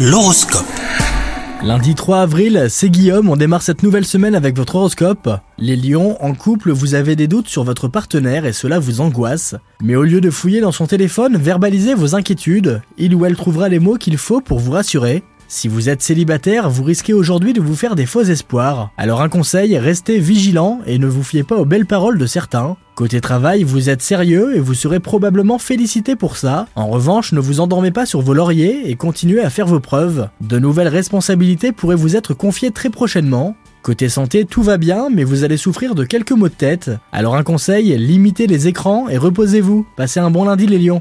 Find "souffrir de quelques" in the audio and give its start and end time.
35.56-36.32